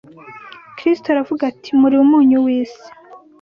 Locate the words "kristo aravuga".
0.77-1.41